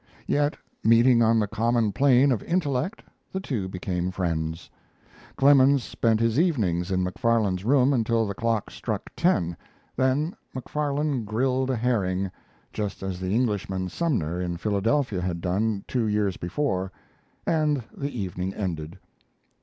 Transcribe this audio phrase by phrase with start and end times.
[0.25, 4.67] Yet meeting on the common plane of intellect, the two became friends.
[5.35, 9.55] Clemens spent his evenings in Macfarlane's room until the clock struck ten;
[9.95, 12.31] then Macfarlane grilled a herring,
[12.73, 16.91] just as the Englishman Sumner in Philadelphia had done two years before,
[17.45, 18.97] and the evening ended.